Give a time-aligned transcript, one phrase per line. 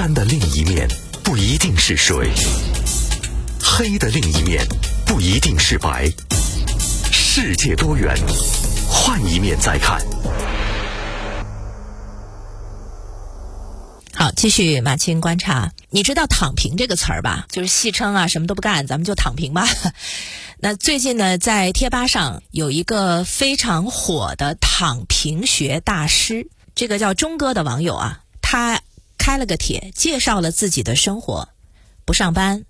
[0.00, 0.88] 山的另一面
[1.22, 2.32] 不一定是水，
[3.62, 4.66] 黑的另一面
[5.04, 6.10] 不一定是白。
[7.12, 8.16] 世界多元，
[8.88, 10.00] 换一面再看。
[14.14, 15.70] 好，继续马青观察。
[15.90, 17.44] 你知道“躺平”这个词儿吧？
[17.50, 19.68] 就是戏称啊，什么都不干，咱们就躺平吧。
[20.60, 28.80] 那最近呢，在贴吧上有一个非常火的躺平学大师，这个叫钟哥的网友啊，他
[29.30, 31.50] 开了个帖，介绍了自己的生活：
[32.04, 32.64] 不上班，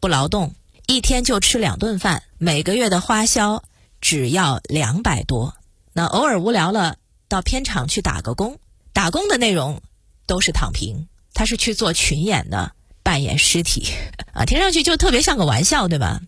[0.00, 0.54] 不劳动，
[0.86, 3.62] 一天就吃两顿饭，每个月的花销
[4.00, 5.54] 只要两百多。
[5.92, 6.96] 那偶尔无聊了，
[7.28, 8.58] 到片场去打个工，
[8.94, 9.82] 打工的内容。
[10.26, 13.88] 都是躺平，他是去做群演的，扮演尸体
[14.32, 16.22] 啊，听上去就特别像个玩笑，对吧？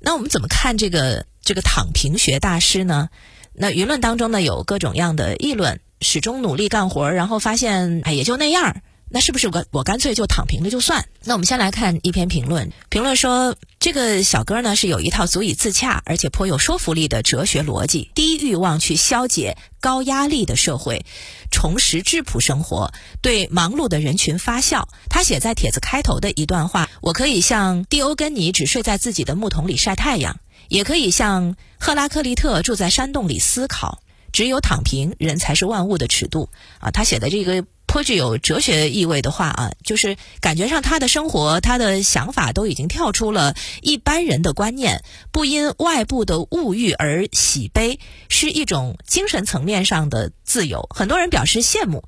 [0.00, 3.08] 那我们怎么看这个这个躺平学大师呢？
[3.52, 8.82] 那舆论当中呢有各种样的议论，始终努力干活，然后发现哎也就那样。
[9.14, 11.06] 那是不是我我干脆就躺平了就算？
[11.24, 21.04] 那我们先来看一篇评论，评论说这个小哥呢是有一套足以自洽而且颇有说服力的哲学逻辑，低欲望去消解高压力的社会，
[21.50, 24.88] 重拾质朴生活，对忙碌的人群发笑。
[25.10, 34.02] 他写在帖子开头的一段话：我可以像蒂欧根尼只睡在自己的木桶里晒太阳，也可以像赫拉克利特住在山洞里思考。
[34.32, 36.90] 只有躺平，人才是万物的尺度啊！
[36.90, 37.66] 他写的这个。
[37.92, 50.88] 颇具有哲学意味的话啊，就是感觉上他的生活、他的想法都已经跳出了一般人的观念，不因外部的物欲而喜悲，是一种精神层面上的自由。
[50.88, 52.04] 很多人表示羡慕。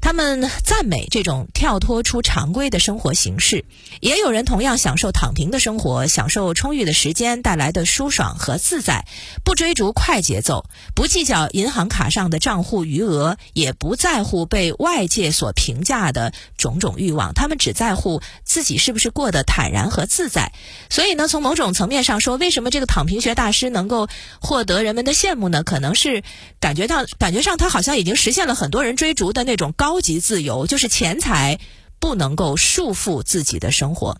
[0.00, 3.64] 他们赞美这种跳脱出常规的生活形式，
[4.00, 9.04] 也有人同样享受躺平的生活，享受充裕的时间带来的舒爽和自在，
[9.44, 20.52] 不追逐快节奏，不计较银行卡上的账户余额，也不在乎被外界所评价的种种欲望，他们只在乎自己是不是过得坦然和自在。
[20.88, 24.08] 所以呢，从某种层面上说，为什么这个躺平学大师能够
[24.40, 25.64] 获得人们的羡慕呢？
[25.64, 26.22] 可能是
[26.60, 29.85] 感觉到感觉上他好像已经实现了很多人追逐的那种高。
[29.86, 31.60] 超级自由就是钱财
[32.00, 34.18] 不能够束缚自己的生活，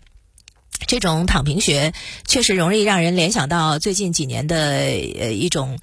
[0.87, 1.91] 这种躺平学
[2.25, 5.77] 确实容易让人联想到最近几年的一种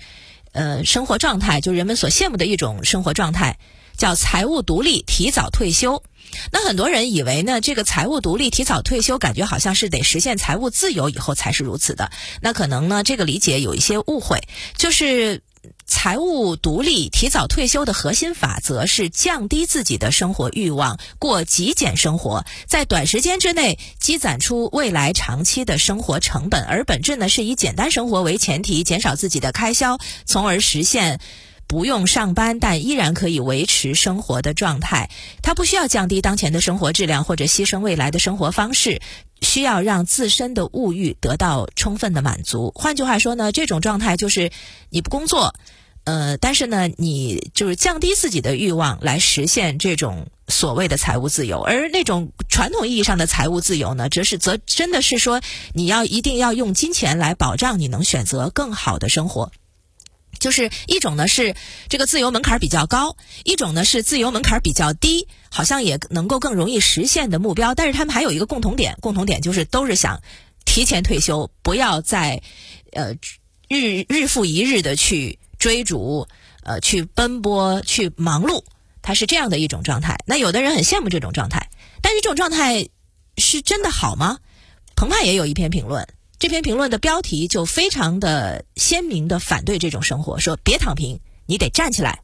[0.52, 3.58] 呃生活状态，就人们所羡慕的一种生活状态，
[3.94, 6.02] 叫财务独立、提早退休。
[6.50, 12.10] 那很多人以为呢，这个财务独立、提早退休，感觉好像是得实现财务自由以后才是如此的。
[12.40, 15.42] 那可能呢，这个理解有一些误会，就是。
[15.86, 26.64] 财务独立、提早退休的核心法则是降低自己的生活欲望，过极简生活，在短时间之内积攒出未来长期的生活成本。
[26.64, 31.20] 而本质呢，是以简单生活为前提，减少自己的开销，从而实现
[31.66, 35.10] 不用上班但依然可以维持生活的状态。
[35.42, 39.00] 它不需要降低当前的生活质量，或者牺牲未来的生活方式。
[39.42, 42.72] 需要让自身的物欲得到充分的满足。
[42.74, 44.50] 换句话说呢，这种状态就是
[44.88, 45.54] 你不工作，
[46.04, 51.60] 呃，但是呢，你就是降低自己的欲望来实现这种所谓的财务自由。
[51.60, 55.42] 而那种传统意义上的财务自由呢，则是则真的是说
[55.74, 59.52] 你要一定要用金钱来保障你能选择更好的生活。
[60.44, 61.56] 就是一种呢是
[61.88, 67.74] 这个自由门槛比较高，一种呢是自由门槛比较低，好像也能够更容易实现的目标。
[67.74, 70.20] 但是他们还有一个共同点，共同点就是都是想
[70.66, 72.42] 提前退休，不要再
[72.92, 73.14] 呃
[73.70, 76.28] 日日复一日的去追逐，
[76.62, 78.64] 呃去奔波去忙碌，
[79.00, 80.18] 他是这样的一种状态。
[80.26, 81.70] 那有的人很羡慕这种状态，
[82.02, 82.90] 但是这种状态
[83.38, 84.40] 是真的好吗？
[84.94, 86.06] 澎湃也有一篇评论。
[86.44, 92.20] 这篇评论的标题就非常的鲜明的反对这种生活，说别躺平，你得站起来。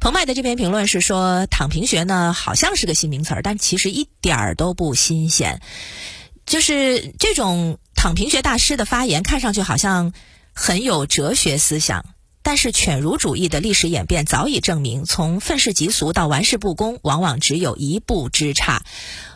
[0.00, 5.60] 澎湃的这篇评论是说，躺平学呢好像是个新名词儿，但其实一点儿都不新鲜。
[6.46, 10.14] 就是这种躺平学大师的发言，看上去好像
[10.54, 12.13] 很有哲学思想。
[12.44, 18.84] 但是犬儒主义的历史演变早已证明，从愤世嫉俗到玩世不恭，往往只有一步之差。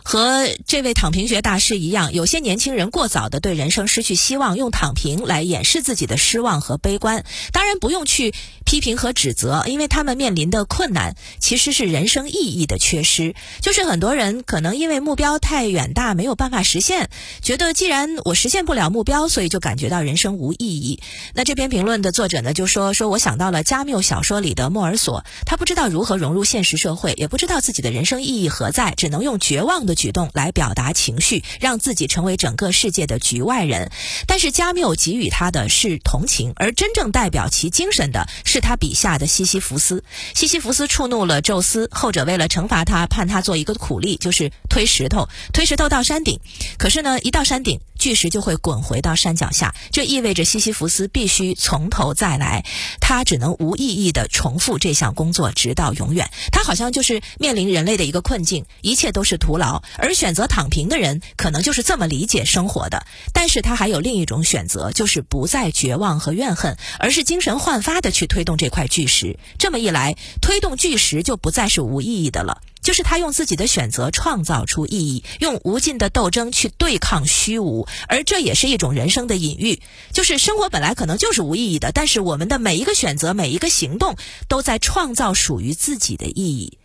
[0.04, 7.24] 和这位躺平学大师一样，有些年轻人过早的对人生失去希望，用躺平来掩饰自己的失望和悲观。
[7.52, 8.32] 当然不用去
[8.64, 13.34] 批评和指责，因为他们面临的困难其实是人生意义的缺失。
[13.60, 17.10] 就是很多人可能因为目标太远大，没有办法实现，
[17.42, 21.00] 觉得既然我实现不了目标，所以就感觉到人生无意义。
[21.34, 22.94] 那这篇评论的作者呢，就说。
[22.98, 33.92] 说，我想到了加缪小说里的莫尔索，他不知道如何融入现实社会，也不知道自己的人生意义何在，只能用绝望的举动来表达情绪，让自己成为整个世界的局外人。
[34.26, 40.02] 但是加缪给予他的是同情，而真正代表其精神的是他笔下的西西弗斯。
[40.34, 46.40] 西西弗斯触怒了宙斯，后者为了惩罚他，判他做一个苦力，就是推石头，推石头到山顶。
[46.78, 52.64] 可是呢，一到山顶，巨石就会滚回到山脚下，这意味着西西弗斯必须从头再来，
[53.00, 56.30] 他只能无意义的重复这项工作，直到永远。
[56.52, 59.82] 他好像就是面临人类的一个困境，一切都是徒劳。
[59.96, 63.06] 而选择躺平的人，可能就是这么理解生活的。
[63.32, 69.38] 但是他还有另一种选择，就是不再绝望和怨恨，而是精神焕发的去推动这块巨石。
[69.58, 72.62] 这么一来，推动巨石就不再是无意义的了。
[72.88, 79.82] 就是他用自己的选择创造出意义，用无尽的斗争去对抗虚无，而这也是一种人生的隐喻。
[80.10, 84.16] 就是生活本来可能就是无意义的，但是我们的每一个选择、每一个行动，
[84.48, 86.78] 都在创造属于自己的意义。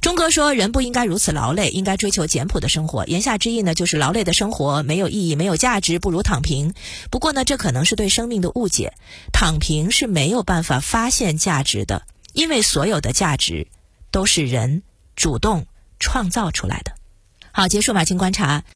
[0.00, 3.04] 钟哥说，人不应该如此劳累，应该追求简朴的生活。
[3.06, 6.72] 言下之意呢，就是劳累的生活没有意义、没有价值，不如躺平。
[7.10, 8.92] 不过呢，这可能是对生命的误解。
[9.32, 13.66] 躺平是没有办法发现价值的，因为所有的价值
[14.12, 14.84] 都是人。
[15.18, 15.66] 主动
[15.98, 16.92] 创造出来的。
[17.50, 18.62] 好，结束马青观察。